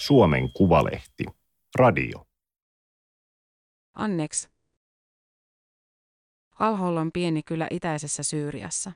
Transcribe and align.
Suomen 0.00 0.52
Kuvalehti. 0.52 1.24
Radio. 1.74 2.26
Anneks. 3.94 4.48
Alhol 6.58 6.96
on 6.96 7.12
pieni 7.12 7.42
kylä 7.42 7.66
itäisessä 7.70 8.22
Syyriassa. 8.22 8.92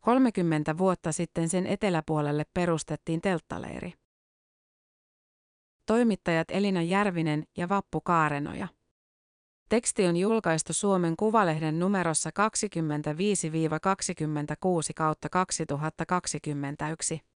30 0.00 0.78
vuotta 0.78 1.12
sitten 1.12 1.48
sen 1.48 1.66
eteläpuolelle 1.66 2.44
perustettiin 2.54 3.20
telttaleiri. 3.20 3.92
Toimittajat 5.86 6.50
Elina 6.50 6.82
Järvinen 6.82 7.44
ja 7.56 7.68
Vappu 7.68 8.00
Kaarenoja. 8.00 8.68
Teksti 9.68 10.06
on 10.06 10.16
julkaistu 10.16 10.72
Suomen 10.72 11.16
Kuvalehden 11.16 11.78
numerossa 11.78 12.30
25-26 12.30 12.32
kautta 14.96 15.28
2021. 15.28 17.35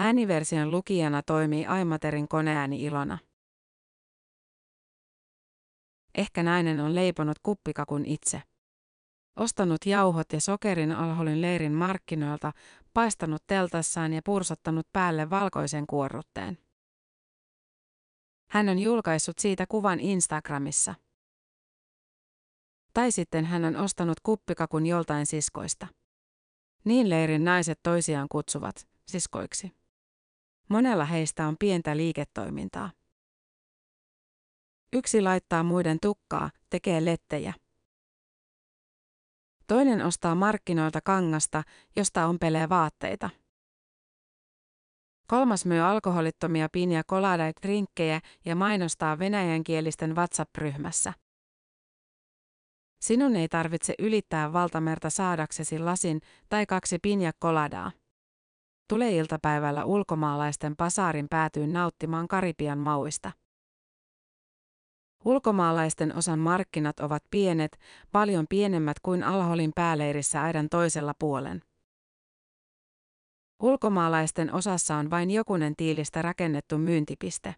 Ääniversion 0.00 0.70
lukijana 0.70 1.22
toimii 1.22 1.66
Aimaterin 1.66 2.28
koneääni 2.28 2.84
Ilona. 2.84 3.18
Ehkä 6.14 6.42
nainen 6.42 6.80
on 6.80 6.94
leiponut 6.94 7.38
kuppikakun 7.42 8.04
itse. 8.06 8.42
Ostanut 9.36 9.86
jauhot 9.86 10.32
ja 10.32 10.40
sokerin 10.40 10.92
alholin 10.92 11.40
leirin 11.40 11.72
markkinoilta, 11.72 12.52
paistanut 12.94 13.42
teltassaan 13.46 14.12
ja 14.12 14.20
pursottanut 14.24 14.86
päälle 14.92 15.30
valkoisen 15.30 15.86
kuorrutteen. 15.86 16.58
Hän 18.50 18.68
on 18.68 18.78
julkaissut 18.78 19.38
siitä 19.38 19.66
kuvan 19.68 20.00
Instagramissa. 20.00 20.94
Tai 22.94 23.12
sitten 23.12 23.44
hän 23.44 23.64
on 23.64 23.76
ostanut 23.76 24.20
kuppikakun 24.20 24.86
joltain 24.86 25.26
siskoista. 25.26 25.86
Niin 26.84 27.10
leirin 27.10 27.44
naiset 27.44 27.80
toisiaan 27.82 28.26
kutsuvat, 28.28 28.88
siskoiksi. 29.06 29.77
Monella 30.68 31.04
heistä 31.04 31.46
on 31.46 31.56
pientä 31.58 31.96
liiketoimintaa. 31.96 32.90
Yksi 34.92 35.22
laittaa 35.22 35.62
muiden 35.62 35.98
tukkaa, 36.02 36.50
tekee 36.70 37.04
lettejä. 37.04 37.54
Toinen 39.66 40.06
ostaa 40.06 40.34
markkinoilta 40.34 41.00
kangasta, 41.00 41.62
josta 41.96 42.26
ompelee 42.26 42.68
vaatteita. 42.68 43.30
Kolmas 45.26 45.66
myy 45.66 45.80
alkoholittomia 45.80 46.68
pinja 46.72 47.02
kolada 47.06 47.44
drinkkejä 47.62 48.20
ja 48.44 48.56
mainostaa 48.56 49.18
venäjänkielisten 49.18 50.16
WhatsApp-ryhmässä. 50.16 51.12
Sinun 53.00 53.36
ei 53.36 53.48
tarvitse 53.48 53.94
ylittää 53.98 54.52
valtamerta 54.52 55.10
saadaksesi 55.10 55.78
lasin 55.78 56.20
tai 56.48 56.66
kaksi 56.66 56.98
pinja 56.98 57.32
koladaa. 57.38 57.92
Tule 58.88 59.10
iltapäivällä 59.10 59.84
ulkomaalaisten 59.84 60.76
pasaarin 60.76 61.28
päätyyn 61.28 61.72
nauttimaan 61.72 62.28
Karibian 62.28 62.78
mauista. 62.78 63.32
Ulkomaalaisten 65.24 66.16
osan 66.16 66.38
markkinat 66.38 67.00
ovat 67.00 67.22
pienet, 67.30 67.78
paljon 68.12 68.46
pienemmät 68.48 69.00
kuin 69.00 69.22
Alholin 69.22 69.72
pääleirissä 69.74 70.42
aidan 70.42 70.68
toisella 70.68 71.14
puolen. 71.18 71.62
Ulkomaalaisten 73.62 74.54
osassa 74.54 74.96
on 74.96 75.10
vain 75.10 75.30
jokunen 75.30 75.76
tiilistä 75.76 76.22
rakennettu 76.22 76.78
myyntipiste. 76.78 77.54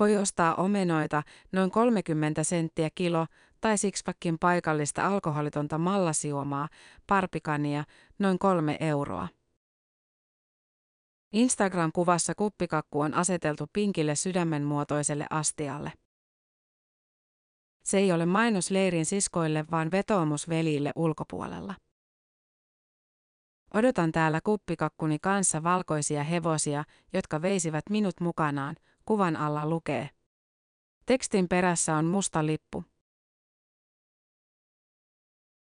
Voi 0.00 0.16
ostaa 0.16 0.54
omenoita 0.54 1.22
noin 1.52 1.70
30 1.70 2.44
senttiä 2.44 2.88
kilo 2.94 3.26
tai 3.60 3.78
sixpackin 3.78 4.38
paikallista 4.38 5.06
alkoholitonta 5.06 5.78
mallasiumaa, 5.78 6.68
parpikania, 7.06 7.84
noin 8.18 8.38
kolme 8.38 8.76
euroa. 8.80 9.28
Instagram-kuvassa 11.32 12.34
kuppikakku 12.34 13.00
on 13.00 13.14
aseteltu 13.14 13.66
pinkille 13.72 14.14
sydämenmuotoiselle 14.14 15.26
astialle. 15.30 15.92
Se 17.84 17.98
ei 17.98 18.12
ole 18.12 18.26
mainos 18.26 18.70
leirin 18.70 19.06
siskoille, 19.06 19.64
vaan 19.70 19.90
vetoomus 19.90 20.48
velille 20.48 20.92
ulkopuolella. 20.96 21.74
Odotan 23.74 24.12
täällä 24.12 24.40
kuppikakkuni 24.44 25.18
kanssa 25.18 25.62
valkoisia 25.62 26.24
hevosia, 26.24 26.84
jotka 27.12 27.42
veisivät 27.42 27.84
minut 27.90 28.20
mukanaan, 28.20 28.76
kuvan 29.04 29.36
alla 29.36 29.68
lukee. 29.68 30.10
Tekstin 31.06 31.48
perässä 31.48 31.96
on 31.96 32.04
musta 32.04 32.46
lippu. 32.46 32.84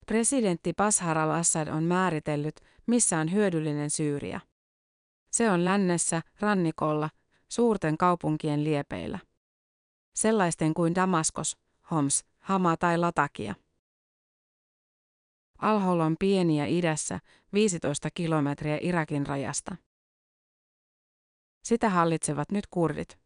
Presidentti 0.05 0.73
Bashar 0.73 1.17
al-Assad 1.17 1.67
on 1.67 1.83
määritellyt, 1.83 2.55
missä 2.85 3.17
on 3.19 3.31
hyödyllinen 3.31 3.89
Syyria. 3.89 4.39
Se 5.33 5.49
on 5.49 5.65
lännessä, 5.65 6.21
rannikolla, 6.39 7.09
suurten 7.49 7.97
kaupunkien 7.97 8.63
liepeillä. 8.63 9.19
Sellaisten 10.15 10.73
kuin 10.73 10.95
Damaskos, 10.95 11.57
Homs, 11.91 12.25
Hama 12.39 12.77
tai 12.77 12.97
Latakia. 12.97 13.55
Alhol 15.57 15.99
on 15.99 16.15
pieni 16.19 16.59
ja 16.59 16.65
idässä, 16.65 17.19
15 17.53 18.09
kilometriä 18.13 18.77
Irakin 18.81 19.27
rajasta. 19.27 19.75
Sitä 21.63 21.89
hallitsevat 21.89 22.51
nyt 22.51 22.67
kurdit. 22.67 23.19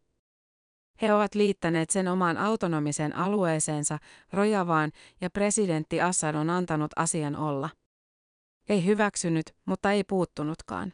He 1.02 1.14
ovat 1.14 1.34
liittäneet 1.34 1.90
sen 1.90 2.08
omaan 2.08 2.36
autonomiseen 2.36 3.16
alueeseensa, 3.16 3.98
Rojavaan, 4.32 4.92
ja 5.20 5.30
presidentti 5.30 6.00
Assad 6.00 6.34
on 6.34 6.50
antanut 6.50 6.90
asian 6.96 7.36
olla. 7.36 7.68
Ei 8.68 8.84
hyväksynyt, 8.84 9.54
mutta 9.64 9.92
ei 9.92 10.04
puuttunutkaan. 10.04 10.92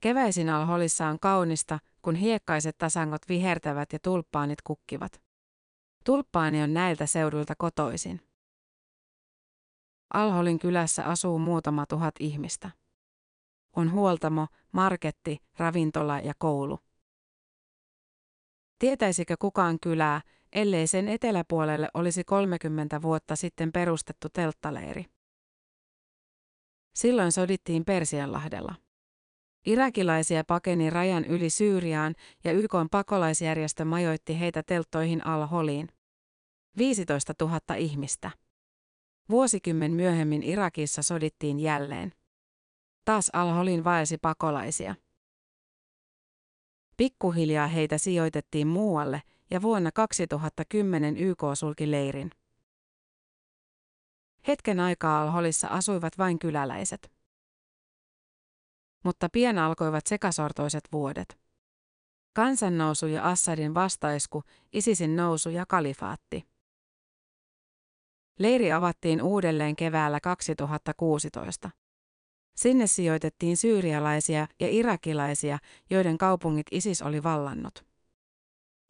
Keväisin 0.00 0.50
Alholissa 0.50 1.06
on 1.06 1.18
kaunista, 1.20 1.78
kun 2.02 2.14
hiekkaiset 2.14 2.78
tasangot 2.78 3.22
vihertävät 3.28 3.92
ja 3.92 3.98
tulppaanit 4.02 4.62
kukkivat. 4.62 5.22
Tulppaani 6.04 6.62
on 6.62 6.74
näiltä 6.74 7.06
seudulta 7.06 7.54
kotoisin. 7.58 8.20
Alholin 10.14 10.58
kylässä 10.58 11.04
asuu 11.04 11.38
muutama 11.38 11.86
tuhat 11.86 12.14
ihmistä. 12.20 12.70
On 13.76 13.92
huoltamo, 13.92 14.46
marketti, 14.72 15.38
ravintola 15.58 16.20
ja 16.20 16.32
koulu. 16.38 16.78
Tietäisikö 18.78 19.36
kukaan 19.38 19.78
kylää, 19.82 20.20
ellei 20.52 20.86
sen 20.86 21.08
eteläpuolelle 21.08 21.88
olisi 21.94 22.24
30 22.24 23.02
vuotta 23.02 23.36
sitten 23.36 23.72
perustettu 23.72 24.28
telttaleiri? 24.32 25.06
Silloin 26.94 27.32
sodittiin 27.32 27.84
Persianlahdella. 27.84 28.74
Irakilaisia 29.66 30.44
pakeni 30.44 30.90
rajan 30.90 31.24
yli 31.24 31.50
Syyriaan 31.50 32.14
ja 32.44 32.52
YK 32.52 32.72
pakolaisjärjestö 32.90 33.84
majoitti 33.84 34.40
heitä 34.40 34.62
telttoihin 34.62 35.26
al-Holiin. 35.26 35.88
15 36.78 37.34
000 37.40 37.60
ihmistä. 37.76 38.30
Vuosikymmen 39.30 39.92
myöhemmin 39.92 40.42
Irakissa 40.42 41.02
sodittiin 41.02 41.60
jälleen. 41.60 42.12
Taas 43.04 43.30
al-Holin 43.32 43.84
vaelsi 43.84 44.18
pakolaisia. 44.18 44.94
Pikkuhiljaa 46.96 47.66
heitä 47.66 47.98
sijoitettiin 47.98 48.66
muualle 48.66 49.22
ja 49.50 49.62
vuonna 49.62 49.92
2010 49.92 51.16
YK 51.16 51.42
sulki 51.54 51.90
leirin. 51.90 52.30
Hetken 54.48 54.80
aikaa 54.80 55.22
Al-Holissa 55.22 55.68
asuivat 55.68 56.18
vain 56.18 56.38
kyläläiset. 56.38 57.19
Mutta 59.04 59.28
pian 59.32 59.58
alkoivat 59.58 60.06
sekasortoiset 60.06 60.84
vuodet. 60.92 61.38
Kansannousu 62.32 63.06
ja 63.06 63.22
Assadin 63.22 63.74
vastaisku, 63.74 64.42
ISISin 64.72 65.16
nousu 65.16 65.50
ja 65.50 65.66
kalifaatti. 65.68 66.44
Leiri 68.38 68.72
avattiin 68.72 69.22
uudelleen 69.22 69.76
keväällä 69.76 70.20
2016. 70.20 71.70
Sinne 72.56 72.86
sijoitettiin 72.86 73.56
syyrialaisia 73.56 74.46
ja 74.60 74.68
irakilaisia, 74.70 75.58
joiden 75.90 76.18
kaupungit 76.18 76.66
ISIS 76.70 77.02
oli 77.02 77.22
vallannut. 77.22 77.86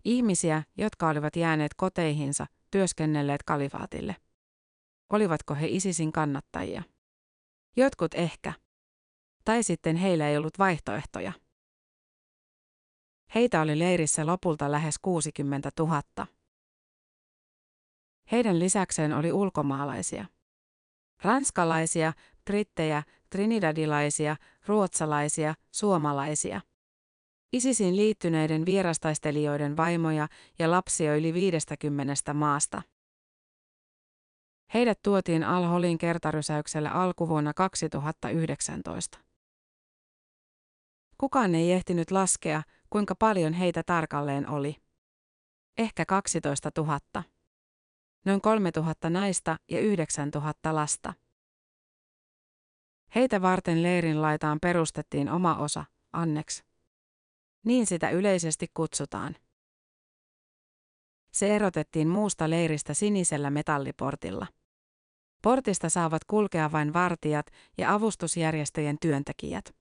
Ihmisiä, 0.05 0.63
jotka 0.77 1.09
olivat 1.09 1.37
jääneet 1.37 1.75
koteihinsa, 1.75 2.47
työskennelleet 2.71 3.43
kalifaatille. 3.43 4.17
Olivatko 5.11 5.55
he 5.55 5.67
ISISin 5.67 6.13
kannattajia? 6.13 6.83
Jotkut 7.77 8.15
ehkä. 8.15 8.53
Tai 9.45 9.63
sitten 9.63 9.97
heillä 9.97 10.29
ei 10.29 10.37
ollut 10.37 10.59
vaihtoehtoja. 10.59 11.33
Heitä 13.35 13.61
oli 13.61 13.79
leirissä 13.79 14.27
lopulta 14.27 14.71
lähes 14.71 14.99
60 14.99 15.71
000. 15.79 16.03
Heidän 18.33 18.59
lisäkseen 18.59 19.13
oli 19.13 19.33
ulkomaalaisia. 19.33 20.27
Ranskalaisia, 21.23 22.13
brittejä, 22.45 23.03
trinidadilaisia, 23.31 24.37
ruotsalaisia, 24.67 25.55
suomalaisia. 25.71 26.61
ISISin 27.53 27.97
liittyneiden 27.97 28.67
vierastaistelijoiden 28.67 29.77
vaimoja 29.77 30.29
ja 30.59 30.71
lapsia 30.71 31.17
yli 31.17 31.35
50 31.35 32.35
maasta. 32.35 32.83
Heidät 34.75 35.03
tuotiin 35.03 35.45
Al-Holin 35.45 35.99
kertarysäykselle 35.99 36.89
alkuvuonna 36.89 37.55
2019. 37.55 39.30
Kukaan 41.21 41.55
ei 41.55 41.73
ehtinyt 41.73 42.11
laskea, 42.11 42.63
kuinka 42.91 43.15
paljon 43.15 43.53
heitä 43.53 43.83
tarkalleen 43.83 44.49
oli. 44.49 44.77
Ehkä 45.79 46.07
12 46.07 46.71
000. 46.77 47.01
Noin 48.27 48.41
3 48.41 48.71
000 48.77 49.11
naista 49.11 49.57
ja 49.71 49.81
9 49.81 50.31
000 50.35 50.53
lasta. 50.71 51.15
Heitä 53.15 53.43
varten 53.43 53.83
leirin 53.83 54.23
laitaan 54.23 54.59
perustettiin 54.63 55.29
oma 55.29 55.57
osa, 55.57 55.85
anneks. 56.13 56.65
Niin 57.65 57.87
sitä 57.87 58.11
yleisesti 58.11 58.67
kutsutaan. 58.75 59.37
Se 61.33 61.57
erotettiin 61.57 62.09
muusta 62.09 62.51
leiristä 62.51 62.95
sinisellä 62.95 63.51
metalliportilla. 63.51 64.47
Portista 65.43 65.89
saavat 65.89 66.25
kulkea 66.25 66.73
vain 66.73 66.93
vartijat 66.93 67.47
ja 67.79 67.95
avustusjärjestöjen 67.95 68.97
työntekijät. 69.01 69.80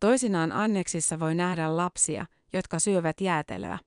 Toisinaan 0.00 0.52
anneksissa 0.52 1.20
voi 1.20 1.34
nähdä 1.34 1.76
lapsia, 1.76 2.26
jotka 2.52 2.78
syövät 2.78 3.20
jäätelöä. 3.20 3.78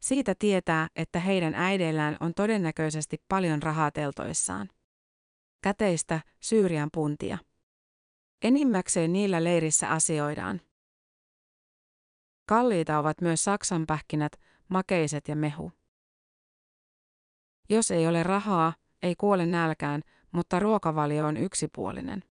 Siitä 0.00 0.34
tietää, 0.38 0.88
että 0.96 1.20
heidän 1.20 1.54
äideillään 1.54 2.16
on 2.20 2.34
todennäköisesti 2.34 3.22
paljon 3.28 3.62
rahaa 3.62 3.90
teltoissaan. 3.90 4.68
Käteistä, 5.62 6.20
Syyrian 6.40 6.88
puntia. 6.94 7.38
Enimmäkseen 8.42 9.12
niillä 9.12 9.44
leirissä 9.44 9.90
asioidaan. 9.90 10.60
Kalliita 12.46 12.98
ovat 12.98 13.20
myös 13.20 13.44
saksanpähkinät, 13.44 14.32
makeiset 14.68 15.28
ja 15.28 15.36
mehu. 15.36 15.72
Jos 17.68 17.90
ei 17.90 18.06
ole 18.06 18.22
rahaa, 18.22 18.72
ei 19.02 19.14
kuole 19.16 19.46
nälkään, 19.46 20.02
mutta 20.32 20.58
ruokavalio 20.58 21.26
on 21.26 21.36
yksipuolinen. 21.36 22.24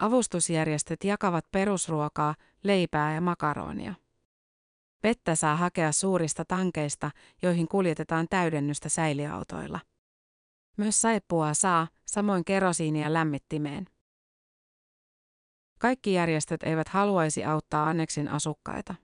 Avustusjärjestöt 0.00 1.04
jakavat 1.04 1.50
perusruokaa, 1.50 2.34
leipää 2.64 3.14
ja 3.14 3.20
makaronia. 3.20 3.94
Vettä 5.02 5.34
saa 5.34 5.56
hakea 5.56 5.92
suurista 5.92 6.44
tankeista, 6.44 7.10
joihin 7.42 7.68
kuljetetaan 7.68 8.26
täydennystä 8.30 8.88
säiliautoilla. 8.88 9.80
Myös 10.76 11.00
saippua 11.00 11.54
saa, 11.54 11.88
samoin 12.06 12.44
kerosiinia 12.44 13.12
lämmittimeen. 13.12 13.86
Kaikki 15.78 16.12
järjestöt 16.12 16.62
eivät 16.62 16.88
haluaisi 16.88 17.44
auttaa 17.44 17.88
anneksin 17.88 18.28
asukkaita. 18.28 18.94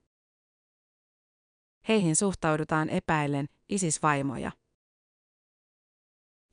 Heihin 1.88 2.16
suhtaudutaan 2.16 2.88
epäillen 2.88 3.46
ISIS-vaimoja. 3.69 4.52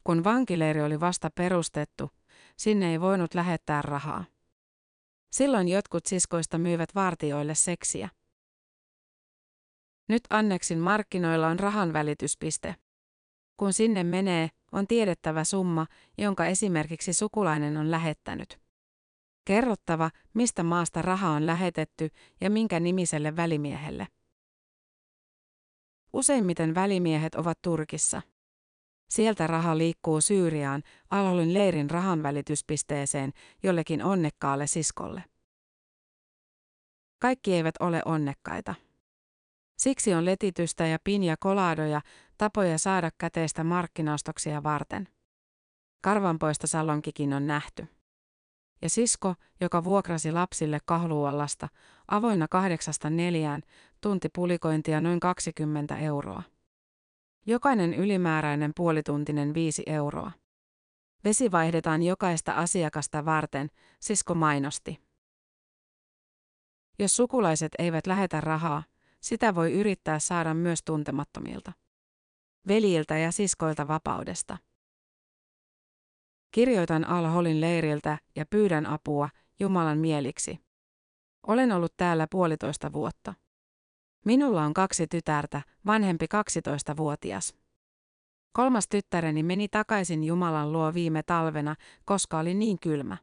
Kun 0.03 0.23
vankileiri 0.23 0.81
oli 0.81 0.99
vasta 0.99 1.29
perustettu, 1.35 2.09
sinne 2.57 2.91
ei 2.91 3.01
voinut 3.01 3.33
lähettää 3.33 3.81
rahaa. 3.81 4.32
Silloin 5.33 5.67
jotkut 5.67 6.05
siskoista 6.05 6.57
myivät 6.57 6.95
vartioille 6.95 7.55
seksiä. 7.55 8.09
Nyt 10.09 10.23
Anneksin 10.29 10.79
markkinoilla 10.79 11.47
on 11.47 11.59
rahan 11.59 11.93
välityspiste. 11.93 12.75
Kun 13.57 13.73
sinne 13.73 14.03
menee, 14.03 14.49
on 14.71 14.87
tiedettävä 14.87 15.43
summa, 15.43 15.87
jonka 16.17 16.45
esimerkiksi 16.45 17.13
sukulainen 17.13 17.77
on 17.77 17.91
lähettänyt. 17.91 18.59
Kerrottava, 19.45 20.11
mistä 20.33 20.63
maasta 20.63 21.01
raha 21.01 21.29
on 21.29 21.45
lähetetty 21.45 22.09
ja 22.41 22.49
minkä 22.49 22.79
nimiselle 22.79 23.35
välimiehelle. 23.35 24.07
Useimmiten 26.13 26.75
välimiehet 26.75 27.35
ovat 27.35 27.61
Turkissa. 27.61 28.21
Sieltä 29.13 29.47
raha 29.47 29.77
liikkuu 29.77 30.21
Syyriaan, 30.21 30.83
Alholin 31.09 31.53
leirin 31.53 31.89
rahanvälityspisteeseen, 31.89 33.33
jollekin 33.63 34.03
onnekkaalle 34.03 34.67
siskolle. 34.67 35.23
Kaikki 37.19 37.53
eivät 37.53 37.75
ole 37.79 38.01
onnekkaita. 38.05 38.75
Siksi 39.77 40.13
on 40.13 40.25
letitystä 40.25 40.87
ja 40.87 40.97
pinja 41.03 41.35
kolaadoja, 41.39 42.01
tapoja 42.37 42.77
saada 42.77 43.11
käteistä 43.17 43.63
markkinaostoksia 43.63 44.63
varten. 44.63 45.07
Karvanpoista 46.01 46.67
salonkikin 46.67 47.33
on 47.33 47.47
nähty. 47.47 47.87
Ja 48.81 48.89
sisko, 48.89 49.35
joka 49.61 49.83
vuokrasi 49.83 50.31
lapsille 50.31 50.79
kahluallasta, 50.85 51.67
avoinna 52.07 52.47
kahdeksasta 52.47 53.09
neljään, 53.09 53.61
tunti 54.01 54.29
pulikointia 54.35 55.01
noin 55.01 55.19
20 55.19 55.97
euroa. 55.97 56.52
Jokainen 57.45 57.93
ylimääräinen 57.93 58.71
puolituntinen 58.75 59.53
viisi 59.53 59.83
euroa. 59.85 60.31
Vesi 61.23 61.51
vaihdetaan 61.51 62.03
jokaista 62.03 62.53
asiakasta 62.53 63.25
varten, 63.25 63.69
sisko 63.99 64.35
mainosti. 64.35 64.99
Jos 66.99 67.15
sukulaiset 67.15 67.71
eivät 67.79 68.07
lähetä 68.07 68.41
rahaa, 68.41 68.83
sitä 69.19 69.55
voi 69.55 69.73
yrittää 69.73 70.19
saada 70.19 70.53
myös 70.53 70.79
tuntemattomilta. 70.85 71.73
Veljiltä 72.67 73.17
ja 73.17 73.31
siskoilta 73.31 73.87
vapaudesta. 73.87 74.57
Kirjoitan 76.51 77.07
Al-Holin 77.07 77.61
leiriltä 77.61 78.17
ja 78.35 78.45
pyydän 78.45 78.85
apua 78.85 79.29
Jumalan 79.59 79.97
mieliksi. 79.97 80.59
Olen 81.47 81.71
ollut 81.71 81.93
täällä 81.97 82.27
puolitoista 82.31 82.93
vuotta. 82.93 83.33
Minulla 84.23 84.63
on 84.63 84.73
kaksi 84.73 85.07
tytärtä, 85.07 85.61
vanhempi 85.85 86.25
12-vuotias. 86.25 87.55
Kolmas 88.51 88.87
tyttäreni 88.87 89.43
meni 89.43 89.67
takaisin 89.67 90.23
Jumalan 90.23 90.71
luo 90.71 90.93
viime 90.93 91.23
talvena, 91.23 91.75
koska 92.05 92.39
oli 92.39 92.53
niin 92.53 92.79
kylmä. 92.79 93.17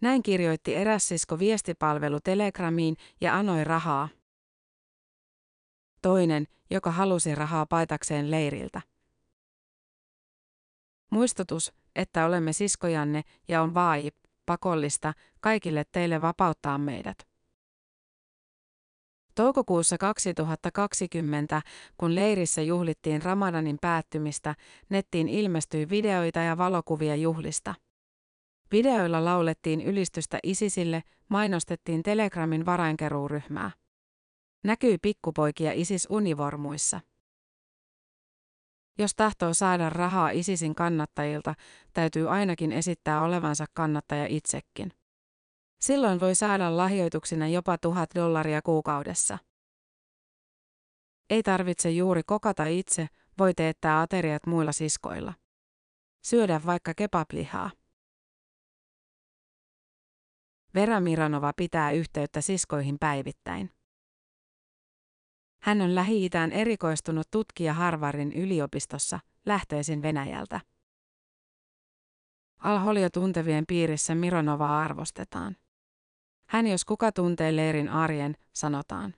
Näin 0.00 0.22
kirjoitti 0.22 0.74
eräs 0.74 1.08
sisko 1.08 1.38
viestipalvelu 1.38 2.20
Telegramiin 2.20 2.96
ja 3.20 3.36
anoi 3.36 3.64
rahaa. 3.64 4.08
Toinen, 6.02 6.46
joka 6.70 6.90
halusi 6.90 7.34
rahaa 7.34 7.66
paitakseen 7.66 8.30
leiriltä. 8.30 8.80
Muistutus, 11.10 11.72
että 11.96 12.26
olemme 12.26 12.52
siskojanne 12.52 13.22
ja 13.48 13.62
on 13.62 13.74
vaai, 13.74 14.10
pakollista, 14.46 15.14
kaikille 15.40 15.84
teille 15.92 16.22
vapauttaa 16.22 16.78
meidät. 16.78 17.27
Toukokuussa 19.38 19.98
2020, 19.98 21.62
kun 21.96 22.14
leirissä 22.14 22.62
juhlittiin 22.62 23.22
Ramadanin 23.22 23.78
päättymistä, 23.80 24.54
nettiin 24.88 25.28
ilmestyi 25.28 25.88
videoita 25.88 26.38
ja 26.40 26.58
valokuvia 26.58 27.16
juhlista. 27.16 27.74
Videoilla 28.72 29.24
laulettiin 29.24 29.80
ylistystä 29.80 30.38
ISISille, 30.42 31.02
mainostettiin 31.28 32.02
Telegramin 32.02 32.66
varainkeruuryhmää. 32.66 33.70
Näkyi 34.64 34.98
pikkupoikia 35.02 35.72
ISIS-univormuissa. 35.72 37.00
Jos 38.98 39.14
tahtoo 39.14 39.54
saada 39.54 39.90
rahaa 39.90 40.30
ISISin 40.30 40.74
kannattajilta, 40.74 41.54
täytyy 41.92 42.30
ainakin 42.30 42.72
esittää 42.72 43.22
olevansa 43.22 43.66
kannattaja 43.74 44.26
itsekin. 44.26 44.97
Silloin 45.80 46.20
voi 46.20 46.34
saada 46.34 46.76
lahjoituksina 46.76 47.48
jopa 47.48 47.78
tuhat 47.78 48.10
dollaria 48.14 48.62
kuukaudessa. 48.62 49.38
Ei 51.30 51.42
tarvitse 51.42 51.90
juuri 51.90 52.22
kokata 52.22 52.64
itse, 52.64 53.08
voi 53.38 53.54
teettää 53.54 54.00
ateriat 54.00 54.46
muilla 54.46 54.72
siskoilla. 54.72 55.34
Syödä 56.24 56.60
vaikka 56.66 56.94
kebablihaa. 56.94 57.70
Vera 60.74 61.00
Miranova 61.00 61.52
pitää 61.56 61.90
yhteyttä 61.90 62.40
siskoihin 62.40 62.96
päivittäin. 62.98 63.70
Hän 65.62 65.80
on 65.80 65.94
Lähi-Itään 65.94 66.52
erikoistunut 66.52 67.30
tutkija 67.30 67.74
Harvardin 67.74 68.32
yliopistossa, 68.32 69.20
lähtöisin 69.46 70.02
Venäjältä. 70.02 70.60
Alholio 72.58 73.10
tuntevien 73.10 73.64
piirissä 73.68 74.14
Mironova 74.14 74.80
arvostetaan. 74.80 75.56
Hän 76.48 76.66
jos 76.66 76.84
kuka 76.84 77.12
tuntee 77.12 77.56
leirin 77.56 77.88
arjen, 77.88 78.36
sanotaan. 78.52 79.14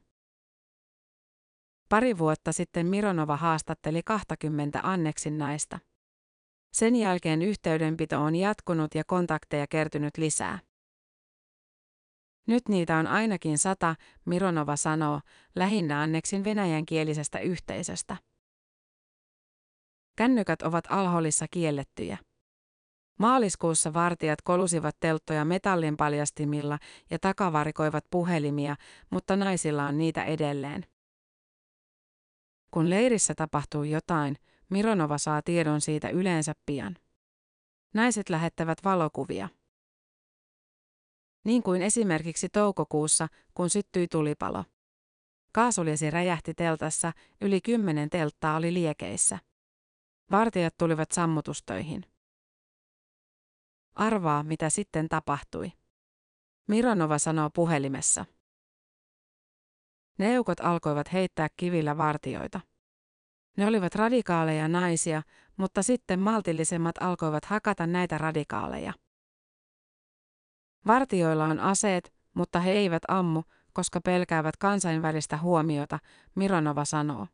Pari 1.89 2.19
vuotta 2.19 2.53
sitten 2.53 2.87
Mironova 2.87 3.37
haastatteli 3.37 4.03
20 4.05 4.81
anneksin 4.83 5.39
naista. 5.39 5.79
Sen 6.73 6.97
jälkeen 6.97 7.43
yhteydenpito 7.43 8.21
on 8.21 8.37
jatkunut 8.37 8.95
ja 8.95 9.05
kontakteja 9.07 9.67
kertynyt 9.67 10.17
lisää. 10.17 10.59
Nyt 12.47 12.69
niitä 12.69 12.97
on 12.97 13.07
ainakin 13.07 13.59
sata, 13.59 13.95
Mironova 14.25 14.77
sanoo, 14.77 15.21
lähinnä 15.55 16.01
anneksin 16.01 16.45
venäjänkielisestä 16.45 17.39
yhteisöstä. 17.39 18.17
Kännykät 20.17 20.63
ovat 20.63 20.85
alholissa 20.89 21.47
kiellettyjä. 21.51 22.19
Maaliskuussa 23.21 23.93
vartijat 23.93 24.43
kolusivat 24.43 24.97
telttoja 25.01 25.45
metallin 25.45 25.97
paljastimilla 25.97 26.79
ja 27.11 27.19
takavarikoivat 27.19 28.05
puhelimia, 28.11 28.77
mutta 29.11 29.37
naisilla 29.37 29.87
on 29.87 29.99
niitä 29.99 30.25
edelleen. 30.25 30.87
Kun 32.71 32.91
leirissä 32.91 33.35
tapahtuu 33.35 33.85
jotain, 33.85 34.37
Mironova 34.71 35.19
saa 35.19 35.43
tiedon 35.43 35.81
siitä 35.81 36.09
yleensä 36.09 36.53
pian. 36.67 36.97
Naiset 37.95 38.29
lähettävät 38.29 38.79
valokuvia. 38.85 39.49
Niin 41.45 41.63
kuin 41.63 41.83
esimerkiksi 41.83 42.49
toukokuussa, 42.49 43.29
kun 43.55 43.71
syttyi 43.71 44.09
tulipalo. 44.09 44.65
Kaasuliesi 45.53 46.11
räjähti 46.11 46.55
teltassa, 46.55 47.13
yli 47.41 47.61
kymmenen 47.61 48.11
telttaa 48.11 48.57
oli 48.57 48.75
liekeissä. 48.75 49.39
Vartijat 50.31 50.75
tulivat 50.79 51.11
sammutustöihin. 51.11 52.05
Arvaa, 54.01 54.43
mitä 54.43 54.71
sitten 54.71 55.09
tapahtui. 55.09 55.73
Mironova 56.69 57.19
sanoo 57.19 57.51
puhelimessa. 57.55 58.25
Neukot 60.19 60.61
alkoivat 60.61 61.13
heittää 61.13 61.49
kivillä 61.57 61.97
vartioita. 61.97 62.61
Ne 63.57 63.67
olivat 63.67 63.95
radikaaleja 63.95 64.69
naisia, 64.69 65.23
mutta 65.57 65.83
sitten 65.83 66.21
maltillisemmat 66.21 66.95
alkoivat 67.01 67.45
hakata 67.45 67.87
näitä 67.87 68.19
radikaaleja. 68.19 68.93
Vartioilla 70.87 71.45
on 71.45 71.61
aseet, 71.61 72.15
mutta 72.35 72.61
he 72.61 72.71
eivät 72.71 73.03
ammu, 73.09 73.43
koska 73.73 74.01
pelkäävät 74.01 74.57
kansainvälistä 74.57 75.39
huomiota, 75.39 75.99
Mironova 76.35 76.85
sanoo. 76.85 77.27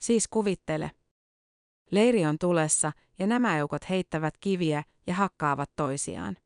Siis 0.00 0.28
kuvittele. 0.28 0.90
Leiri 1.92 2.26
on 2.26 2.38
tulessa 2.38 2.92
ja 3.18 3.26
nämä 3.26 3.58
eukot 3.58 3.88
heittävät 3.88 4.34
kiviä 4.40 4.84
ja 5.06 5.14
hakkaavat 5.14 5.70
toisiaan. 5.76 6.36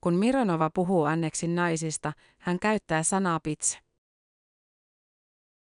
Kun 0.00 0.14
Mironova 0.14 0.70
puhuu 0.74 1.04
Anneksin 1.04 1.54
naisista, 1.54 2.12
hän 2.38 2.58
käyttää 2.58 3.02
sanaa 3.02 3.40
pits. 3.40 3.78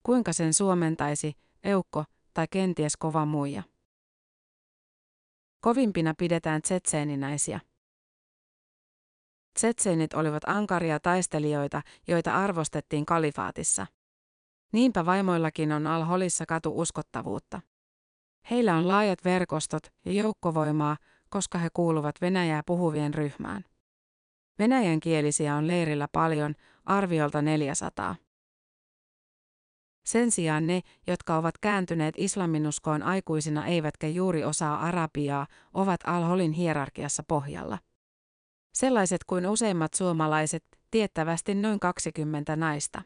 Kuinka 0.02 0.32
sen 0.32 0.54
suomentaisi, 0.54 1.32
eukko 1.64 2.04
tai 2.34 2.46
kenties 2.50 2.96
kova 2.96 3.24
muija? 3.24 3.62
Kovimpina 5.60 6.14
pidetään 6.18 6.62
tsetseeninäisiä. 6.62 7.60
Tsetseenit 9.54 10.14
olivat 10.14 10.42
ankaria 10.46 11.00
taistelijoita, 11.00 11.82
joita 12.08 12.34
arvostettiin 12.34 13.06
kalifaatissa. 13.06 13.86
Niinpä 14.72 15.06
vaimoillakin 15.06 15.72
on 15.72 15.86
Al-Holissa 15.86 16.46
katu 16.46 16.80
uskottavuutta. 16.80 17.60
Heillä 18.50 18.74
on 18.76 18.88
laajat 18.88 19.24
verkostot 19.24 19.82
ja 20.04 20.12
joukkovoimaa, 20.12 20.96
koska 21.28 21.58
he 21.58 21.68
kuuluvat 21.74 22.20
Venäjää 22.20 22.62
puhuvien 22.66 23.14
ryhmään. 23.14 23.64
Venäjän 24.58 25.00
kielisiä 25.00 25.56
on 25.56 25.66
leirillä 25.66 26.08
paljon, 26.12 26.54
arviolta 26.84 27.42
400. 27.42 28.16
Sen 30.04 30.30
sijaan 30.30 30.66
ne, 30.66 30.80
jotka 31.06 31.36
ovat 31.36 31.58
kääntyneet 31.58 32.14
islaminuskoon 32.18 33.02
aikuisina 33.02 33.66
eivätkä 33.66 34.06
juuri 34.06 34.44
osaa 34.44 34.80
arabiaa, 34.80 35.46
ovat 35.74 36.00
Al-Holin 36.06 36.52
hierarkiassa 36.52 37.22
pohjalla. 37.28 37.78
Sellaiset 38.74 39.24
kuin 39.26 39.46
useimmat 39.46 39.94
suomalaiset, 39.94 40.64
tiettävästi 40.90 41.54
noin 41.54 41.80
20 41.80 42.56
naista. 42.56 43.02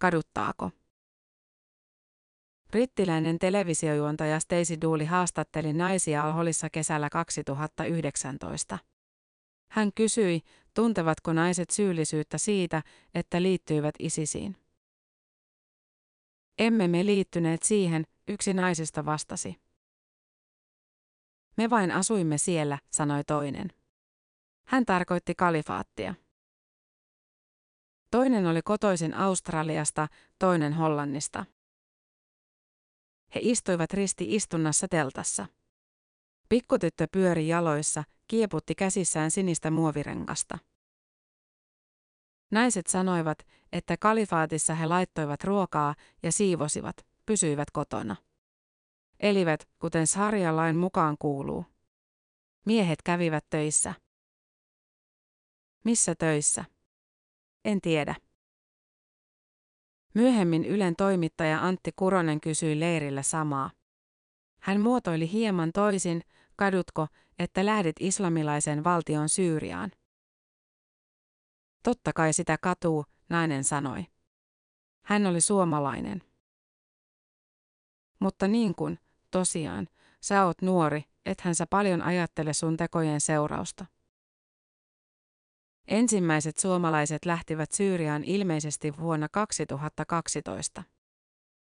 Kaduttaako? 0.00 0.70
Brittiläinen 2.74 3.38
televisiojuontaja 3.38 4.40
Stacey 4.40 4.80
Dooley 4.80 5.06
haastatteli 5.06 5.72
naisia 5.72 6.22
Alholissa 6.22 6.70
kesällä 6.70 7.10
2019. 7.10 8.78
Hän 9.70 9.92
kysyi, 9.94 10.40
tuntevatko 10.74 11.32
naiset 11.32 11.70
syyllisyyttä 11.70 12.38
siitä, 12.38 12.82
että 13.14 13.42
liittyivät 13.42 13.94
ISISiin. 13.98 14.56
Emme 16.58 16.88
me 16.88 17.06
liittyneet 17.06 17.62
siihen, 17.62 18.04
yksi 18.28 18.54
naisista 18.54 19.04
vastasi. 19.04 19.56
Me 21.56 21.70
vain 21.70 21.90
asuimme 21.90 22.38
siellä, 22.38 22.78
sanoi 22.90 23.24
toinen. 23.24 23.68
Hän 24.66 24.84
tarkoitti 24.84 25.34
kalifaattia. 25.34 26.14
Toinen 28.10 28.46
oli 28.46 28.62
kotoisin 28.62 29.14
Australiasta, 29.14 30.08
toinen 30.38 30.72
Hollannista. 30.72 31.44
He 33.34 33.40
istuivat 33.42 33.92
risti 33.92 34.34
istunnassa 34.34 34.88
teltassa. 34.88 35.46
Pikkutyttö 36.48 37.06
pyöri 37.12 37.48
jaloissa, 37.48 38.04
kieputti 38.28 38.74
käsissään 38.74 39.30
sinistä 39.30 39.70
muovirengasta. 39.70 40.58
Naiset 42.50 42.86
sanoivat, 42.86 43.38
että 43.72 43.96
kalifaatissa 43.96 44.74
he 44.74 44.86
laittoivat 44.86 45.44
ruokaa 45.44 45.94
ja 46.22 46.32
siivosivat, 46.32 47.06
pysyivät 47.26 47.70
kotona. 47.70 48.16
Elivät, 49.20 49.68
kuten 49.78 50.06
sarjalain 50.06 50.76
mukaan 50.76 51.16
kuuluu. 51.18 51.64
Miehet 52.66 53.02
kävivät 53.02 53.44
töissä. 53.50 53.94
Missä 55.84 56.14
töissä? 56.14 56.64
En 57.64 57.80
tiedä. 57.80 58.14
Myöhemmin 60.14 60.64
Ylen 60.64 60.96
toimittaja 60.96 61.62
Antti 61.66 61.90
Kuronen 61.96 62.40
kysyi 62.40 62.80
leirillä 62.80 63.22
samaa. 63.22 63.70
Hän 64.60 64.80
muotoili 64.80 65.32
hieman 65.32 65.72
toisin, 65.72 66.22
kadutko, 66.56 67.06
että 67.38 67.66
lähdit 67.66 67.96
islamilaisen 68.00 68.84
valtion 68.84 69.28
Syyriaan. 69.28 69.90
Totta 71.82 72.12
kai 72.12 72.32
sitä 72.32 72.58
katuu, 72.60 73.04
nainen 73.28 73.64
sanoi. 73.64 74.06
Hän 75.02 75.26
oli 75.26 75.40
suomalainen. 75.40 76.22
Mutta 78.18 78.48
niin 78.48 78.74
kuin, 78.74 78.98
tosiaan, 79.30 79.88
sä 80.20 80.44
oot 80.44 80.62
nuori, 80.62 81.04
ethän 81.26 81.54
sä 81.54 81.66
paljon 81.70 82.02
ajattele 82.02 82.52
sun 82.52 82.76
tekojen 82.76 83.20
seurausta. 83.20 83.86
Ensimmäiset 85.88 86.56
suomalaiset 86.56 87.24
lähtivät 87.24 87.72
Syyriaan 87.72 88.24
ilmeisesti 88.24 88.98
vuonna 88.98 89.28
2012. 89.28 90.82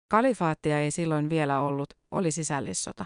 Kalifaattia 0.09 0.81
ei 0.81 0.91
silloin 0.91 1.31
vielä 1.31 1.61
ollut, 1.61 1.95
oli 2.11 2.31
sisällissota. 2.31 3.05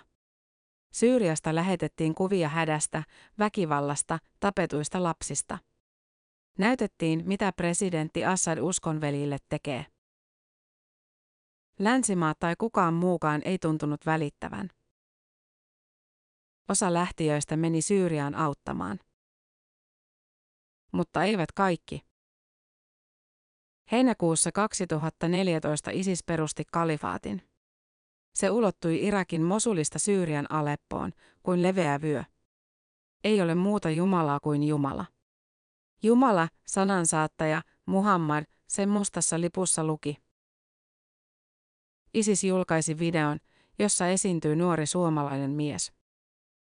Syyriasta 0.92 1.54
lähetettiin 1.54 2.14
kuvia 2.14 2.48
hädästä, 2.48 3.02
väkivallasta, 3.38 4.18
tapetuista 4.40 5.02
lapsista. 5.02 5.58
Näytettiin, 6.58 7.22
mitä 7.26 7.52
presidentti 7.52 8.24
Assad 8.24 8.58
uskonvelille 8.58 9.38
tekee. 9.48 9.86
Länsimaat 11.78 12.38
tai 12.38 12.54
kukaan 12.58 12.94
muukaan 12.94 13.42
ei 13.44 13.58
tuntunut 13.58 14.06
välittävän. 14.06 14.70
Osa 16.68 16.92
lähtiöistä 16.92 17.56
meni 17.56 17.82
Syyriaan 17.82 18.34
auttamaan. 18.34 18.98
Mutta 20.94 21.24
eivät 21.24 21.52
kaikki. 21.52 22.04
Heinäkuussa 23.92 24.52
2014 24.52 25.90
ISIS 25.90 26.24
perusti 26.24 26.64
kalifaatin. 26.72 27.42
Se 28.34 28.50
ulottui 28.50 29.06
Irakin 29.06 29.42
Mosulista 29.42 29.98
Syyrian 29.98 30.52
Aleppoon, 30.52 31.12
kuin 31.42 31.62
leveä 31.62 32.00
vyö. 32.02 32.24
Ei 33.24 33.42
ole 33.42 33.54
muuta 33.54 33.90
Jumalaa 33.90 34.40
kuin 34.40 34.62
Jumala. 34.62 35.06
Jumala, 36.02 36.48
sanansaattaja, 36.66 37.62
Muhammad, 37.86 38.44
sen 38.66 38.88
mustassa 38.88 39.40
lipussa 39.40 39.84
luki. 39.84 40.16
ISIS 42.14 42.44
julkaisi 42.44 42.98
videon, 42.98 43.38
jossa 43.78 44.08
esiintyy 44.08 44.56
nuori 44.56 44.86
suomalainen 44.86 45.50
mies. 45.50 45.92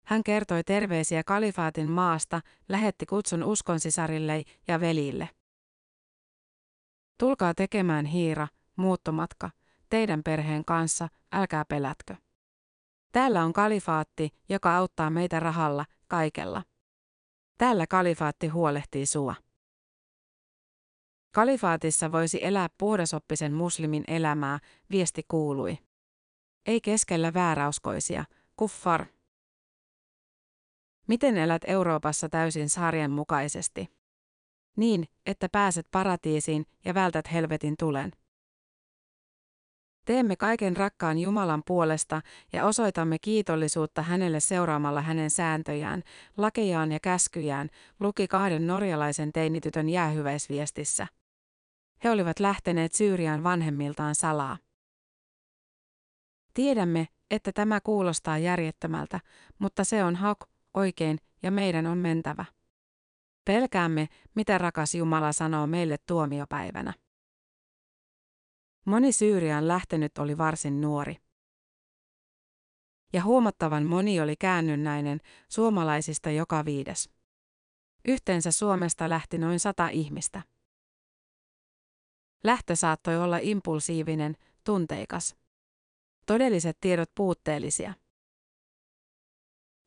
Hän 0.05 0.23
kertoi 0.23 0.63
terveisiä 0.63 1.23
kalifaatin 1.23 1.91
maasta, 1.91 2.41
lähetti 2.69 3.05
kutsun 3.05 3.43
uskonsisarille 3.43 4.43
ja 4.67 4.79
velille. 4.79 5.29
Tulkaa 7.17 7.53
tekemään 7.53 8.05
hiira, 8.05 8.47
muuttomatka, 8.75 9.49
teidän 9.89 10.23
perheen 10.23 10.65
kanssa, 10.65 11.07
älkää 11.31 11.65
pelätkö. 11.65 12.15
Täällä 13.11 13.43
on 13.43 13.53
kalifaatti, 13.53 14.29
joka 14.49 14.77
auttaa 14.77 15.09
meitä 15.09 15.39
rahalla, 15.39 15.85
kaikella. 16.07 16.63
Täällä 17.57 17.87
kalifaatti 17.87 18.47
huolehtii 18.47 19.05
sua. 19.05 19.35
Kalifaatissa 21.31 22.11
voisi 22.11 22.39
elää 22.45 22.67
puhdasoppisen 22.77 23.53
muslimin 23.53 24.03
elämää, 24.07 24.59
viesti 24.91 25.23
kuului. 25.27 25.77
Ei 26.65 26.81
keskellä 26.81 27.33
vääräuskoisia, 27.33 28.25
kuffar. 28.55 29.05
Miten 31.11 31.37
elät 31.37 31.61
Euroopassa 31.67 32.29
täysin 32.29 32.69
sarjan 32.69 33.11
mukaisesti? 33.11 33.89
Niin, 34.77 35.07
että 35.25 35.49
pääset 35.49 35.87
paratiisiin 35.91 36.65
ja 36.85 36.93
vältät 36.93 37.31
helvetin 37.31 37.75
tulen. 37.79 38.11
Teemme 40.05 40.35
kaiken 40.35 40.77
rakkaan 40.77 41.17
Jumalan 41.17 41.63
puolesta 41.67 42.21
ja 42.53 42.65
osoitamme 42.65 43.19
kiitollisuutta 43.19 44.01
hänelle 44.01 44.39
seuraamalla 44.39 45.01
hänen 45.01 45.29
sääntöjään, 45.29 46.03
lakejaan 46.37 46.91
ja 46.91 46.99
käskyjään, 46.99 47.69
luki 47.99 48.27
kahden 48.27 48.67
norjalaisen 48.67 49.33
teinitytön 49.33 49.89
jäähyväisviestissä. 49.89 51.07
He 52.03 52.11
olivat 52.11 52.39
lähteneet 52.39 52.93
Syyriaan 52.93 53.43
vanhemmiltaan 53.43 54.15
salaa. 54.15 54.57
Tiedämme, 56.53 57.07
että 57.31 57.51
tämä 57.51 57.81
kuulostaa 57.81 58.37
järjettömältä, 58.37 59.19
mutta 59.59 59.83
se 59.83 60.03
on 60.03 60.15
hak, 60.15 60.51
oikein, 60.73 61.17
ja 61.43 61.51
meidän 61.51 61.87
on 61.87 61.97
mentävä. 61.97 62.45
Pelkäämme, 63.45 64.07
mitä 64.35 64.57
rakas 64.57 64.95
Jumala 64.95 65.31
sanoo 65.31 65.67
meille 65.67 65.97
tuomiopäivänä. 66.07 66.93
Moni 68.85 69.11
Syyriaan 69.11 69.67
lähtenyt 69.67 70.17
oli 70.17 70.37
varsin 70.37 70.81
nuori. 70.81 71.15
Ja 73.13 73.23
huomattavan 73.23 73.85
moni 73.85 74.21
oli 74.21 74.35
käännynnäinen, 74.35 75.19
suomalaisista 75.49 76.31
joka 76.31 76.65
viides. 76.65 77.09
Yhteensä 78.07 78.51
Suomesta 78.51 79.09
lähti 79.09 79.37
noin 79.37 79.59
sata 79.59 79.89
ihmistä. 79.89 80.41
Lähtö 82.43 82.75
saattoi 82.75 83.17
olla 83.17 83.37
impulsiivinen, 83.41 84.37
tunteikas. 84.63 85.35
Todelliset 86.25 86.77
tiedot 86.81 87.11
puutteellisia. 87.15 87.93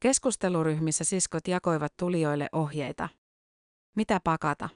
Keskusteluryhmissä 0.04 1.04
siskot 1.04 1.48
jakoivat 1.48 1.96
tulijoille 1.96 2.48
ohjeita. 2.52 3.08
Mitä 3.96 4.20
pakata? 4.24 4.68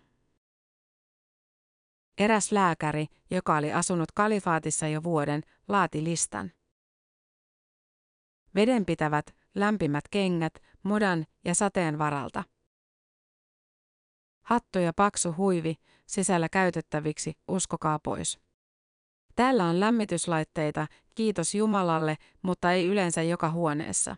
Eräs 2.18 2.52
lääkäri, 2.52 3.06
joka 3.30 3.56
oli 3.56 3.73
asunut 3.73 4.12
kalifaatissa 4.12 4.88
jo 4.88 5.02
vuoden, 5.02 5.42
laati 5.68 6.04
listan. 6.04 6.52
Vedenpitävät, 8.54 9.26
lämpimät 9.54 10.04
kengät, 10.11 10.54
modan 10.82 11.26
ja 11.44 11.54
sateen 11.54 11.99
varalta. 11.99 12.44
Hattu 14.42 14.78
ja 14.78 14.92
paksu 14.92 15.35
huivi, 15.37 15.75
sisällä 16.06 16.49
käytettäviksi, 16.49 17.32
uskokaa 17.49 17.99
pois. 17.99 18.38
Täällä 19.35 19.64
on 19.64 19.80
lämmityslaitteita, 19.80 20.87
kiitos 21.14 21.54
Jumalalle, 21.54 22.16
mutta 22.42 22.73
ei 22.73 22.87
yleensä 22.87 23.23
joka 23.23 23.50
huoneessa. 23.50 24.16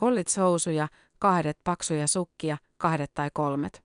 Kollitshousuja, 0.00 0.88
kahdet 1.18 1.58
paksuja 1.64 2.06
sukkia, 2.08 2.58
kahdet 2.76 3.14
tai 3.14 3.30
kolmet. 3.34 3.84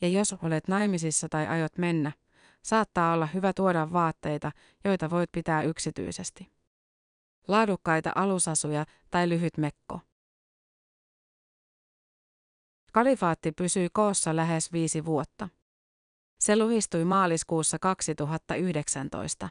Ja 0.00 0.08
jos 0.08 0.32
olet 0.42 0.68
naimisissa 0.68 1.28
tai 1.28 1.46
aiot 1.46 1.78
mennä, 1.78 2.12
saattaa 2.62 3.12
olla 3.12 3.26
hyvä 3.26 3.52
tuoda 3.52 3.92
vaatteita, 3.92 4.52
joita 4.84 5.10
voit 5.10 5.32
pitää 5.32 5.62
yksityisesti. 5.62 6.52
Laadukkaita 7.48 8.12
alusasuja 8.14 8.86
tai 9.10 9.28
lyhyt 9.28 9.58
mekko. 9.58 10.00
Kalifaatti 12.92 13.52
pysyi 13.52 13.88
koossa 13.92 14.36
lähes 14.36 14.72
viisi 14.72 15.04
vuotta. 15.04 15.48
Se 16.38 16.56
luhistui 16.56 17.04
maaliskuussa 17.04 17.78
2019. 17.78 19.48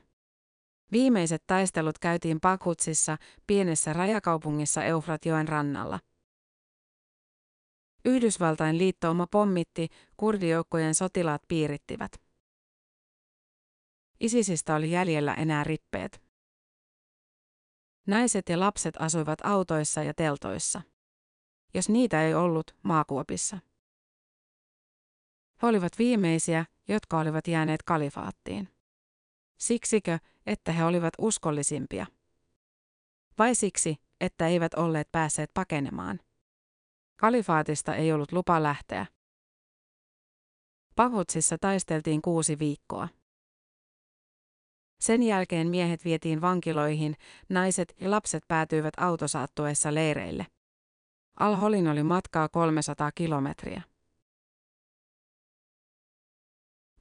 Viimeiset 0.94 1.44
taistelut 1.48 2.00
käytiin 2.00 2.40
Pakutsissa, 2.42 3.18
pienessä 3.48 3.94
rajakaupungissa 3.94 4.84
Eufratjoen 4.84 5.48
rannalla. 5.48 6.00
Yhdysvaltain 8.06 8.78
liittouma 8.78 9.28
pommitti, 9.28 9.88
kurdijoukkojen 10.18 10.96
sotilaat 10.96 11.42
piirittivät. 11.48 12.12
Isisistä 14.20 14.76
oli 14.76 14.92
jäljellä 14.92 15.34
enää 15.34 15.64
rippeet. 15.64 16.24
Naiset 18.08 18.50
ja 18.50 18.60
lapset 18.60 18.96
asuivat 19.00 19.40
autoissa 19.44 20.04
ja 20.04 20.14
teltoissa. 20.14 20.82
Jos 21.74 21.90
niitä 21.90 22.24
ei 22.24 22.34
ollut, 22.34 22.76
maakuopissa. 22.84 23.58
He 25.62 25.68
olivat 25.68 26.00
viimeisiä, 26.00 26.66
jotka 26.88 27.20
olivat 27.20 27.48
jääneet 27.48 27.84
kalifaattiin. 27.84 28.73
Siksikö, 29.64 30.20
että 30.46 30.72
he 30.72 30.86
olivat 30.86 31.14
uskollisimpia? 31.18 32.06
Vai 33.38 33.56
siksi, 33.56 33.96
että 34.22 34.48
eivät 34.48 34.74
olleet 34.74 35.12
päässeet 35.12 35.52
pakenemaan? 35.54 36.20
Kalifaatista 37.20 37.96
ei 37.96 38.14
ollut 38.14 38.32
lupa 38.32 38.64
lähteä. 38.64 39.06
Pahutsissa 40.96 41.58
taisteltiin 41.58 42.22
kuusi 42.22 42.60
viikkoa. 42.60 43.08
Sen 45.00 45.24
jälkeen 45.24 45.68
miehet 45.68 46.06
vietiin 46.06 46.42
vankiloihin, 46.42 47.16
naiset 47.50 47.94
ja 48.00 48.12
lapset 48.12 48.44
päätyivät 48.48 48.94
autosaattuessa 48.98 49.94
leireille. 49.94 50.48
Al-Holin 51.40 51.88
oli 51.88 52.04
matkaa 52.04 52.50
300 52.50 53.12
kilometriä. 53.16 53.82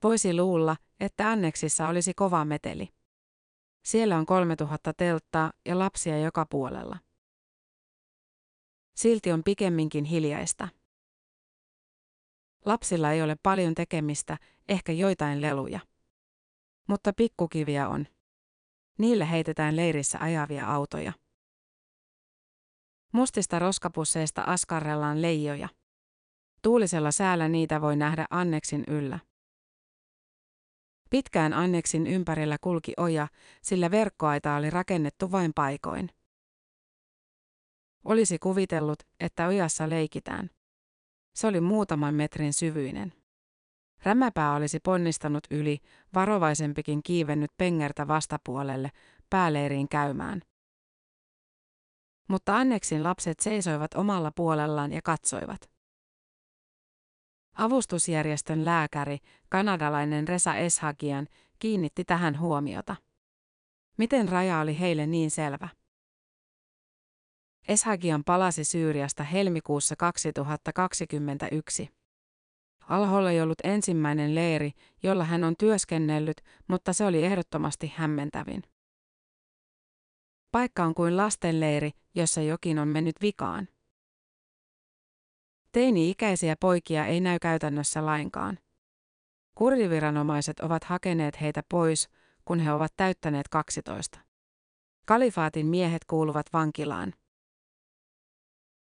Voisi 0.02 0.36
luulla, 0.36 0.76
että 1.00 1.30
anneksissa 1.30 1.88
olisi 1.88 2.14
kova 2.14 2.44
meteli. 2.44 2.88
Siellä 3.84 4.16
on 4.16 4.26
3000 4.26 4.92
telttaa 4.94 5.52
ja 5.66 5.78
lapsia 5.78 6.18
joka 6.18 6.46
puolella. 6.46 6.98
Silti 8.96 9.32
on 9.32 9.44
pikemminkin 9.44 10.04
hiljaista. 10.04 10.68
Lapsilla 12.64 13.12
ei 13.12 13.22
ole 13.22 13.36
paljon 13.42 13.74
tekemistä, 13.74 14.38
ehkä 14.68 14.92
joitain 14.92 15.40
leluja. 15.40 15.80
Mutta 16.88 17.12
pikkukiviä 17.12 17.88
on. 17.88 18.06
Niillä 18.98 19.24
heitetään 19.24 19.76
leirissä 19.76 20.18
ajavia 20.20 20.66
autoja. 20.66 21.12
Mustista 23.12 23.58
roskapusseista 23.58 24.42
askarrellaan 24.42 25.22
leijoja. 25.22 25.68
Tuulisella 26.62 27.10
säällä 27.10 27.48
niitä 27.48 27.80
voi 27.80 27.96
nähdä 27.96 28.26
anneksin 28.30 28.84
yllä. 28.88 29.18
Pitkään 31.12 31.52
anneksin 31.52 32.06
ympärillä 32.06 32.56
kulki 32.60 32.92
oja, 32.96 33.28
sillä 33.62 33.90
verkkoaita 33.90 34.56
oli 34.56 34.70
rakennettu 34.70 35.32
vain 35.32 35.52
paikoin. 35.54 36.08
Olisi 38.04 38.38
kuvitellut, 38.38 39.02
että 39.20 39.46
ojassa 39.46 39.90
leikitään. 39.90 40.50
Se 41.34 41.46
oli 41.46 41.60
muutaman 41.60 42.14
metrin 42.14 42.52
syvyinen. 42.52 43.12
Rämäpää 44.02 44.54
olisi 44.54 44.80
ponnistanut 44.80 45.44
yli, 45.50 45.78
varovaisempikin 46.14 47.02
kiivennyt 47.02 47.50
pengertä 47.56 48.08
vastapuolelle, 48.08 48.90
pääleiriin 49.30 49.88
käymään. 49.88 50.40
Mutta 52.28 52.56
Anneksin 52.56 53.02
lapset 53.02 53.40
seisoivat 53.40 53.94
omalla 53.94 54.32
puolellaan 54.36 54.92
ja 54.92 55.02
katsoivat. 55.02 55.71
Avustusjärjestön 57.54 58.64
lääkäri, 58.64 59.18
kanadalainen 59.48 60.28
Resa 60.28 60.54
Eshagian, 60.54 61.28
kiinnitti 61.58 62.04
tähän 62.04 62.40
huomiota. 62.40 62.96
Miten 63.98 64.28
raja 64.28 64.60
oli 64.60 64.80
heille 64.80 65.06
niin 65.06 65.30
selvä? 65.30 65.68
Eshagian 67.68 68.24
palasi 68.24 68.64
Syyriasta 68.64 69.24
helmikuussa 69.24 69.96
2021. 69.96 71.88
Alhol 72.88 73.26
ei 73.26 73.40
ollut 73.40 73.58
ensimmäinen 73.64 74.34
leiri, 74.34 74.72
jolla 75.02 75.24
hän 75.24 75.44
on 75.44 75.54
työskennellyt, 75.58 76.36
mutta 76.68 76.92
se 76.92 77.04
oli 77.04 77.24
ehdottomasti 77.24 77.92
hämmentävin. 77.96 78.62
Paikka 80.50 80.84
on 80.84 80.94
kuin 80.94 81.16
lastenleiri, 81.16 81.90
jossa 82.14 82.42
jokin 82.42 82.78
on 82.78 82.88
mennyt 82.88 83.16
vikaan. 83.22 83.68
Teini-ikäisiä 85.72 86.56
poikia 86.60 87.06
ei 87.06 87.20
näy 87.20 87.38
käytännössä 87.38 88.06
lainkaan. 88.06 88.58
Kurdiviranomaiset 89.54 90.60
ovat 90.60 90.84
hakeneet 90.84 91.40
heitä 91.40 91.62
pois, 91.68 92.08
kun 92.44 92.60
he 92.60 92.72
ovat 92.72 92.92
täyttäneet 92.96 93.48
12. 93.48 94.18
Kalifaatin 95.06 95.66
miehet 95.66 96.04
kuuluvat 96.04 96.46
vankilaan. 96.52 97.14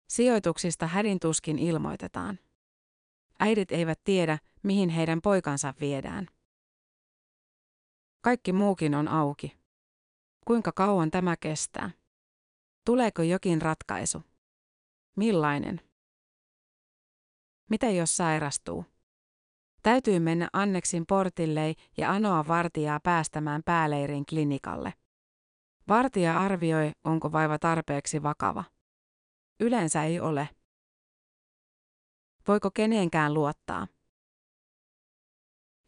Sijoituksista 0.09 0.87
hädintuskin 0.87 1.59
ilmoitetaan. 1.59 2.39
Äidit 3.41 3.73
eivät 3.73 4.01
tiedä, 4.05 4.39
mihin 4.63 4.89
heidän 4.89 5.21
poikansa 5.23 5.75
viedään. 5.81 6.27
Kaikki 8.21 8.53
muukin 8.53 8.95
on 8.95 9.09
auki. 9.09 9.59
Kuinka 10.47 10.73
kauan 10.73 11.11
tämä 11.11 11.37
kestää? 11.37 11.91
Tuleeko 12.87 13.23
jokin 13.23 13.63
ratkaisu? 13.63 14.23
Millainen? 15.17 15.81
Mitä 17.71 17.91
jos 17.91 18.17
sairastuu? 18.17 18.85
Täytyy 19.83 20.21
mennä 20.21 20.49
Anneksin 20.53 21.07
portille 21.07 21.75
ja 21.97 22.11
anoa 22.13 22.49
vartijaa 22.49 23.01
päästämään 23.01 23.63
pääleirin 23.65 24.27
klinikalle. 24.27 24.93
Vartija 25.89 26.41
arvioi, 26.41 26.93
onko 27.05 27.33
vaiva 27.33 27.59
tarpeeksi 27.59 28.23
vakava. 28.23 28.65
Yleensä 29.61 30.05
ei 30.05 30.21
ole. 30.21 30.49
Voiko 32.49 32.71
kenenkään 32.71 33.35
luottaa? 33.35 33.87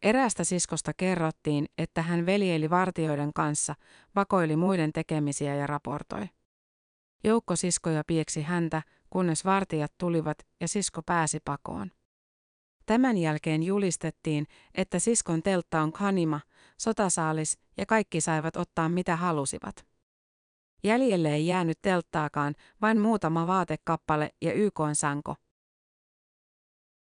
Eräästä 0.03 0.45
siskosta 0.45 0.93
kerrottiin, 0.97 1.67
että 1.79 2.03
hän 2.03 2.27
veljeili 2.27 2.71
vartijoiden 2.71 3.33
kanssa, 3.33 3.75
vakoili 4.15 4.57
muiden 4.57 4.93
tekemisiä 4.93 5.55
ja 5.55 5.67
raportoi. 5.67 6.29
Joukko 7.25 7.57
siskoja 7.57 8.03
pieksi 8.07 8.43
häntä, 8.43 8.83
kunnes 9.17 9.45
vartijat 9.45 9.93
tulivat 9.99 10.39
ja 10.61 10.69
sisko 10.69 11.03
pääsi 11.03 11.41
pakoon. 11.45 11.91
Tämän 12.87 13.19
jälkeen 13.19 13.63
julistettiin, 13.63 14.47
että 14.75 14.99
siskon 14.99 15.43
teltta 15.43 15.83
on 15.83 15.93
kanima, 15.93 16.41
sotasaalis 16.79 17.59
ja 17.77 17.87
kaikki 17.87 18.21
saivat 18.21 18.57
ottaa 18.57 18.89
mitä 18.89 19.17
halusivat. 19.17 19.87
Jäljelle 20.85 21.35
ei 21.35 21.47
jäänyt 21.47 21.79
telttaakaan, 21.83 22.55
vain 22.81 23.01
muutama 23.01 23.47
vaatekappale 23.47 24.31
ja 24.43 24.53
YK 24.53 24.81
sanko. 24.93 25.35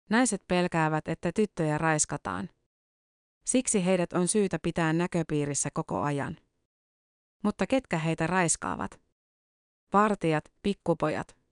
Naiset 0.10 0.44
pelkäävät, 0.48 1.08
että 1.08 1.32
tyttöjä 1.36 1.78
raiskataan. 1.78 2.50
Siksi 3.46 3.86
heidät 3.86 4.14
on 4.14 4.28
syytä 4.28 4.60
pitää 4.64 4.94
näköpiirissä 4.94 5.70
koko 5.74 6.02
ajan. 6.02 6.38
Mutta 7.44 7.68
ketkä 7.68 7.98
heitä 7.98 8.28
raiskaavat? 8.28 9.02
Vartijat, 9.94 10.44
pikkupojat. 10.64 11.47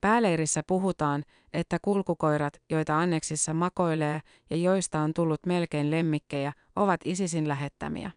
Pääleirissä 0.00 0.62
puhutaan, 0.66 1.24
että 1.52 1.78
kulkukoirat, 1.82 2.62
joita 2.70 2.98
anneksissa 2.98 3.54
makoilee 3.54 4.20
ja 4.50 4.56
joista 4.56 5.00
on 5.00 5.14
tullut 5.14 5.46
melkein 5.46 5.90
lemmikkejä, 5.90 6.52
ovat 6.76 7.00
ISISin 7.04 7.48
lähettämiä. 7.48 8.10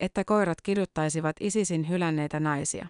Että 0.00 0.24
koirat 0.24 0.60
kiduttaisivat 0.62 1.36
ISISin 1.40 1.88
hylänneitä 1.88 2.40
naisia. 2.40 2.86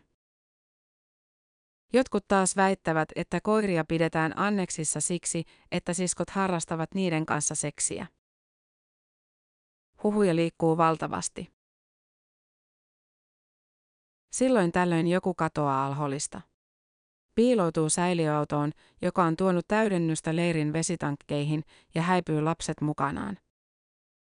Jotkut 1.92 2.28
taas 2.28 2.56
väittävät, 2.56 3.08
että 3.16 3.40
koiria 3.42 3.84
pidetään 3.84 4.38
anneksissa 4.38 5.00
siksi, 5.00 5.44
että 5.72 5.94
siskot 5.94 6.30
harrastavat 6.30 6.94
niiden 6.94 7.26
kanssa 7.26 7.54
seksiä. 7.54 8.06
Huhuja 10.02 10.36
liikkuu 10.36 10.76
valtavasti. 10.76 11.52
Silloin 14.32 14.72
tällöin 14.72 15.06
joku 15.06 15.34
katoaa 15.34 15.86
alholista. 15.86 16.40
Piiloutuu 17.34 17.88
säiliöautoon, 17.88 18.72
joka 19.02 19.24
on 19.24 19.36
tuonut 19.36 19.68
täydennystä 19.68 20.36
leirin 20.36 20.72
vesitankkeihin 20.72 21.64
ja 21.94 22.02
häipyy 22.02 22.40
lapset 22.40 22.80
mukanaan. 22.80 23.38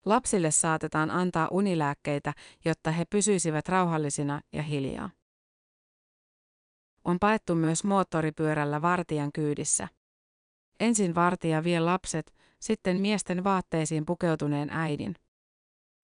Lapsille 0.05 0.51
saatetaan 0.51 1.11
antaa 1.11 1.47
unilääkkeitä, 1.51 2.33
jotta 2.65 2.91
he 2.91 3.05
pysyisivät 3.05 3.69
rauhallisina 3.69 4.41
ja 4.53 4.63
hiljaa. 4.63 5.09
On 7.03 7.19
paettu 7.19 7.55
myös 7.55 7.83
moottoripyörällä 7.83 8.81
vartijan 8.81 9.31
kyydissä. 9.31 9.87
Ensin 10.79 11.15
vartija 11.15 11.63
vie 11.63 11.79
lapset, 11.79 12.33
sitten 12.59 13.01
miesten 13.01 13.43
vaatteisiin 13.43 14.05
pukeutuneen 14.05 14.69
äidin. 14.69 15.15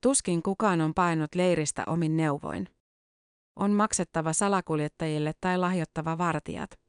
Tuskin 0.01 0.43
kukaan 0.43 0.81
on 0.81 0.93
painut 0.93 1.35
leiristä 1.35 1.83
omin 1.87 2.17
neuvoin. 2.17 2.69
On 3.55 3.71
maksettava 3.71 4.33
salakuljettajille 4.33 5.31
tai 5.41 5.57
lahjottava 5.57 6.17
vartijat. 6.17 6.84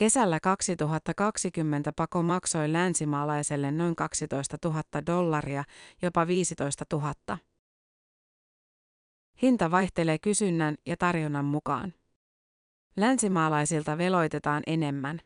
Kesällä 0.00 0.40
2020 0.42 1.92
pako 1.96 2.22
maksoi 2.22 2.72
länsimaalaiselle 2.72 3.70
noin 3.70 3.96
12 3.96 4.56
000 4.64 4.82
dollaria, 5.06 5.64
jopa 6.02 6.26
15 6.26 6.84
000. 6.92 7.38
Hinta 9.42 9.70
vaihtelee 9.70 10.18
kysynnän 10.18 10.76
ja 10.86 10.96
tarjonnan 10.96 11.44
mukaan. 11.44 11.94
Länsimaalaisilta 12.96 13.98
veloitetaan 13.98 14.62
enemmän. 14.66 15.20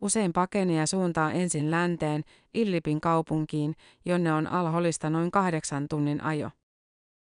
Usein 0.00 0.32
pakenija 0.32 0.86
suuntaa 0.86 1.32
ensin 1.32 1.70
länteen, 1.70 2.24
Illipin 2.54 3.00
kaupunkiin, 3.00 3.74
jonne 4.04 4.32
on 4.32 4.46
alholista 4.46 5.10
noin 5.10 5.30
kahdeksan 5.30 5.86
tunnin 5.88 6.22
ajo. 6.22 6.50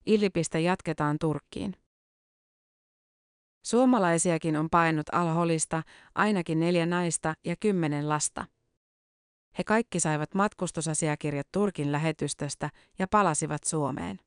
Illipistä 0.06 0.60
jatketaan 0.60 1.18
Turkkiin. 1.20 1.76
Suomalaisiakin 3.62 4.58
on 4.58 4.70
painut 4.70 5.06
alholista 5.12 5.84
ainakin 6.16 6.60
neljä 6.60 6.86
naista 6.86 7.34
ja 7.46 7.56
kymmenen 7.56 8.10
lasta. 8.10 8.46
He 9.58 9.64
kaikki 9.64 10.00
saivat 10.00 10.34
matkustusasiakirjat 10.34 11.48
Turkin 11.52 11.92
lähetystöstä 11.92 12.70
ja 13.00 13.08
palasivat 13.08 13.64
Suomeen. 13.64 14.20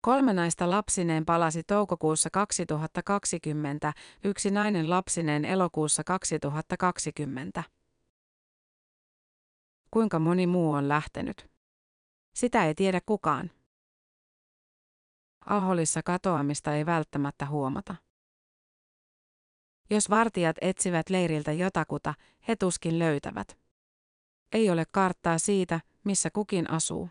Kolme 0.00 0.32
naista 0.32 0.70
lapsineen 0.70 1.24
palasi 1.24 1.62
toukokuussa 1.62 2.30
2020, 2.32 3.92
yksi 4.24 4.50
nainen 4.50 4.90
lapsineen 4.90 5.44
elokuussa 5.44 6.04
2020. 6.04 7.62
Kuinka 9.90 10.18
moni 10.18 10.46
muu 10.46 10.72
on 10.72 10.88
lähtenyt? 10.88 11.50
Sitä 12.34 12.64
ei 12.64 12.74
tiedä 12.74 13.00
kukaan. 13.06 13.50
Alholissa 15.46 16.02
katoamista 16.02 16.74
ei 16.74 16.86
välttämättä 16.86 17.46
huomata. 17.46 17.94
Jos 19.90 20.10
vartijat 20.10 20.56
etsivät 20.60 21.10
leiriltä 21.10 21.52
jotakuta, 21.52 22.14
he 22.48 22.56
tuskin 22.56 22.98
löytävät. 22.98 23.58
Ei 24.52 24.70
ole 24.70 24.84
karttaa 24.90 25.38
siitä, 25.38 25.80
missä 26.04 26.30
kukin 26.30 26.70
asuu. 26.70 27.08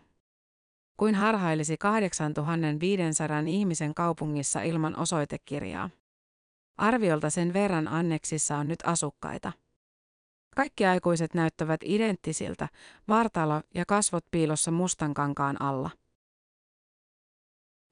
Kuin 0.96 1.14
harhailisi 1.14 1.76
8500 1.76 3.40
ihmisen 3.46 3.94
kaupungissa 3.94 4.62
ilman 4.62 4.98
osoitekirjaa. 4.98 5.90
Arviolta 6.76 7.30
sen 7.30 7.52
verran 7.52 7.88
anneksissa 7.88 8.56
on 8.56 8.68
nyt 8.68 8.78
asukkaita. 8.84 9.52
Kaikki 10.56 10.86
aikuiset 10.86 11.34
näyttävät 11.34 11.80
identtisiltä, 11.84 12.68
vartalo 13.08 13.62
ja 13.74 13.84
kasvot 13.86 14.24
piilossa 14.30 14.70
mustan 14.70 15.14
kankaan 15.14 15.62
alla. 15.62 15.90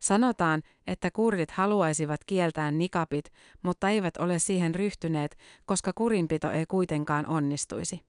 Sanotaan, 0.02 0.62
että 0.86 1.10
kurdit 1.10 1.50
haluaisivat 1.50 2.24
kieltää 2.24 2.70
nikapit, 2.70 3.32
mutta 3.62 3.88
eivät 3.88 4.16
ole 4.16 4.38
siihen 4.38 4.74
ryhtyneet, 4.74 5.38
koska 5.64 5.92
kurinpito 5.92 6.50
ei 6.50 6.66
kuitenkaan 6.66 7.26
onnistuisi. 7.26 8.00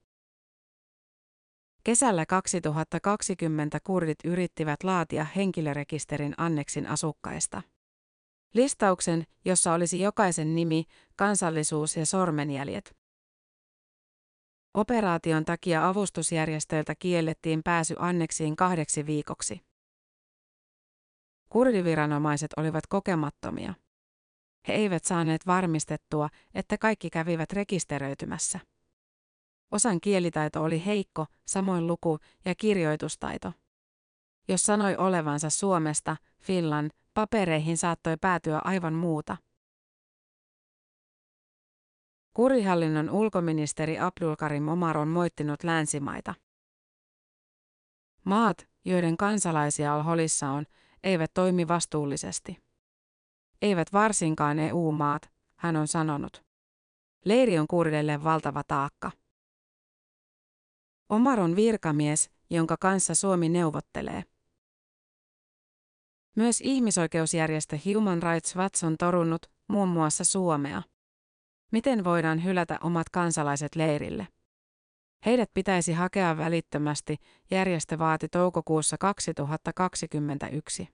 Kesällä 1.84 2.26
2020 2.26 3.80
kurdit 3.84 4.18
yrittivät 4.26 4.84
laatia 4.84 5.24
henkilörekisterin 5.36 6.34
anneksin 6.38 6.88
asukkaista. 6.88 7.62
Listauksen, 8.54 9.24
jossa 9.46 9.74
olisi 9.74 10.00
jokaisen 10.00 10.56
nimi, 10.56 10.86
kansallisuus 11.16 11.98
ja 11.98 12.06
sormenjäljet. 12.06 12.96
Operaation 14.74 15.46
takia 15.46 15.88
avustusjärjestöiltä 15.88 16.96
kiellettiin 16.96 17.64
pääsy 17.64 17.96
anneksiin 18.00 18.56
kahdeksi 18.56 19.06
viikoksi. 19.06 19.73
Kurdiviranomaiset 21.54 22.52
olivat 22.58 22.88
kokemattomia. 22.88 23.74
He 24.68 24.74
eivät 24.74 25.06
saaneet 25.06 25.48
varmistettua, 25.48 26.30
että 26.54 26.78
kaikki 26.78 27.10
kävivät 27.10 27.54
rekisteröitymässä. 27.54 28.60
Osan 29.72 30.02
kielitaito 30.02 30.64
oli 30.64 30.86
heikko, 30.86 31.26
samoin 31.48 31.88
luku- 31.88 32.20
ja 32.46 32.56
kirjoitustaito. 32.56 33.54
Jos 34.48 34.64
sanoi 34.64 34.96
olevansa 34.96 35.50
Suomesta, 35.50 36.18
Finland, 36.42 36.92
papereihin 37.14 37.78
saattoi 37.78 38.18
päätyä 38.22 38.62
aivan 38.64 38.94
muuta. 38.94 39.38
Kurihallinnon 42.34 43.10
ulkoministeri 43.10 44.00
Abdulkarim 44.00 44.68
Omar 44.68 44.98
on 44.98 45.08
moittinut 45.08 45.64
länsimaita. 45.64 46.34
Maat, 48.26 48.68
joiden 48.86 49.18
kansalaisia 49.18 49.96
Al-Holissa 49.96 50.50
on, 50.50 50.66
eivät 51.04 51.32
toimi 51.34 51.68
vastuullisesti. 51.68 52.58
Eivät 53.62 53.94
varsinkaan 53.94 54.60
EU-maat, 54.60 55.32
hän 55.56 55.76
on 55.76 55.88
sanonut. 55.88 56.44
Leiri 57.26 57.60
on 57.60 57.68
kurdeille 57.68 58.24
valtava 58.24 58.64
taakka. 58.68 59.12
Omar 61.10 61.40
on 61.40 61.56
virkamies, 61.56 62.30
jonka 62.50 62.78
kanssa 62.80 63.16
Suomi 63.16 63.50
neuvottelee. 63.50 64.24
Myös 66.36 66.62
ihmisoikeusjärjestö 66.62 67.78
Human 67.86 68.24
Rights 68.24 68.56
Watch 68.56 68.86
on 68.86 68.96
torunut 68.98 69.46
muun 69.68 69.90
muassa 69.90 70.24
Suomea. 70.24 70.82
Miten 71.72 72.04
voidaan 72.04 72.44
hylätä 72.44 72.78
omat 72.84 73.10
kansalaiset 73.10 73.76
leirille? 73.76 74.28
Heidät 75.26 75.54
pitäisi 75.54 75.94
hakea 75.94 76.38
välittömästi, 76.38 77.18
järjestö 77.52 78.00
vaati 78.00 78.30
toukokuussa 78.30 78.98
2021. 78.98 80.90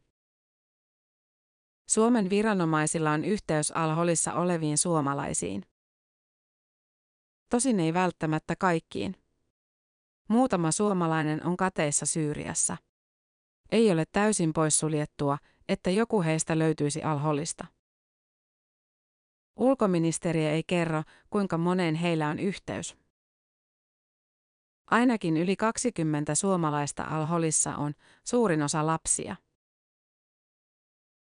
Suomen 1.90 2.30
viranomaisilla 2.30 3.12
on 3.12 3.26
yhteys 3.26 3.72
Alholissa 3.72 4.34
oleviin 4.34 4.78
suomalaisiin. 4.78 5.64
Tosin 7.50 7.80
ei 7.80 7.94
välttämättä 7.94 8.56
kaikkiin. 8.56 9.16
Muutama 10.28 10.72
suomalainen 10.72 11.46
on 11.46 11.58
kateissa 11.58 12.06
Syyriassa. 12.06 12.78
Ei 13.72 13.92
ole 13.92 14.06
täysin 14.12 14.54
poissuljettua, 14.54 15.38
että 15.70 15.90
joku 15.90 16.22
heistä 16.22 16.60
löytyisi 16.60 17.04
Alholista. 17.04 17.66
Ulkoministeriö 19.56 20.52
ei 20.52 20.64
kerro, 20.68 21.04
kuinka 21.30 21.58
moneen 21.58 21.96
heillä 21.96 22.28
on 22.28 22.40
yhteys. 22.40 22.98
Ainakin 24.92 25.38
yli 25.38 25.56
20 25.56 26.36
suomalaista 26.36 27.04
Alholissa 27.04 27.76
on, 27.76 27.94
suurin 28.24 28.62
osa 28.62 28.86
lapsia. 28.86 29.36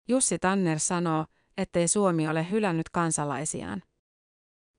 Jussi 0.09 0.39
Tanner 0.39 0.79
sanoo, 0.79 1.27
ettei 1.57 1.89
Suomi 1.89 2.29
ole 2.29 2.51
hylännyt 2.51 2.89
kansalaisiaan. 2.89 3.83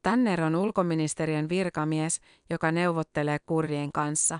Tanner 0.02 0.42
on 0.42 0.56
ulkoministeriön 0.56 1.50
virkamies, 1.50 2.22
joka 2.50 2.72
neuvottelee 2.72 3.38
kurdien 3.46 3.92
kanssa. 3.92 4.40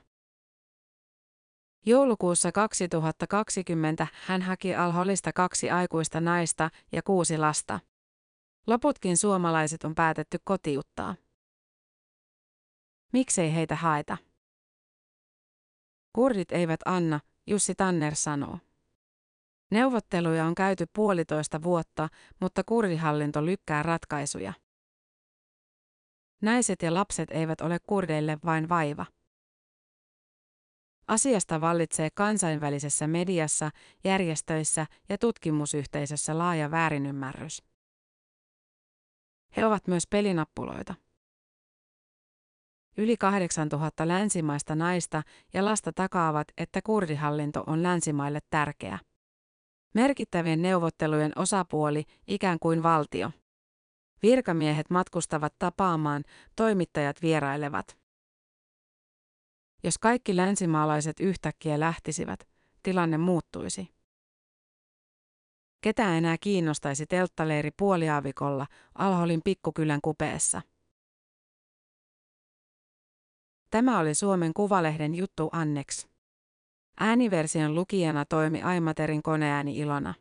Joulukuussa 1.86 2.52
2020 2.52 4.08
hän 4.14 4.42
haki 4.42 4.76
Alholista 4.76 5.34
kaksi 5.34 5.70
aikuista 5.70 6.22
naista 6.22 6.70
ja 6.92 7.04
kuusi 7.04 7.38
lasta. 7.38 7.80
Loputkin 8.68 9.18
suomalaiset 9.18 9.84
on 9.84 9.96
päätetty 9.96 10.38
kotiuttaa. 10.44 11.16
Miksei 13.14 13.56
heitä 13.56 13.76
haeta? 13.76 14.18
Kurdit 16.16 16.52
eivät 16.52 16.80
anna, 16.86 17.20
Jussi 17.48 17.76
Tanner 17.76 18.16
sanoo. 18.16 18.60
Neuvotteluja 19.72 20.46
on 20.46 20.56
käyty 20.56 20.86
puolitoista 20.94 21.64
vuotta, 21.64 22.10
mutta 22.42 22.64
kurdihallinto 22.66 23.46
lykkää 23.46 23.84
ratkaisuja. 23.84 24.54
Naiset 26.42 26.82
ja 26.82 26.94
lapset 26.94 27.32
eivät 27.32 27.62
ole 27.62 27.78
kurdeille 27.80 28.38
vain 28.46 28.70
vaiva. 28.70 29.06
Asiasta 31.08 31.62
vallitsee 31.62 32.10
kansainvälisessä 32.10 33.08
mediassa, 33.08 33.72
järjestöissä 34.04 34.86
ja 35.10 35.18
tutkimusyhteisössä 35.18 36.38
laaja 36.38 36.72
väärinymmärrys. 36.72 37.64
He 39.58 39.66
ovat 39.66 39.88
myös 39.88 40.08
pelinappuloita. 40.08 40.96
Yli 42.98 43.18
8000 43.18 44.08
länsimaista 44.08 44.76
naista 44.76 45.24
ja 45.54 45.66
lasta 45.66 45.94
takaavat, 45.94 46.48
että 46.58 46.82
kurdihallinto 46.82 47.64
on 47.68 47.84
länsimaille 47.84 48.40
tärkeä. 48.50 49.00
Merkittävien 49.96 50.62
neuvottelujen 50.62 51.32
osapuoli 51.36 52.04
ikään 52.28 52.60
kuin 52.60 52.84
valtio. 52.84 53.32
Virkamiehet 54.24 54.90
matkustavat 54.90 55.54
tapaamaan, 55.60 56.24
toimittajat 56.56 57.22
vierailevat. 57.22 57.98
Jos 59.84 59.98
kaikki 59.98 60.36
länsimaalaiset 60.36 61.20
yhtäkkiä 61.20 61.80
lähtisivät, 61.80 62.48
tilanne 62.84 63.18
muuttuisi. 63.18 63.90
Ketä 65.82 66.18
enää 66.18 66.38
kiinnostaisi 66.38 67.06
telttaleiri 67.06 67.72
puoliaavikolla 67.78 68.68
Alholin 68.96 69.42
pikkukylän 69.44 70.00
kupeessa? 70.02 70.62
Tämä 73.76 74.00
oli 74.00 74.16
Suomen 74.16 74.54
Kuvalehden 74.54 75.16
juttu 75.16 75.50
Annex. 75.52 76.08
Ääniversion 77.00 77.76
lukijana 77.76 78.26
toimi 78.26 78.62
Aimaterin 78.62 79.24
koneääni 79.24 79.78
Ilona. 79.78 80.14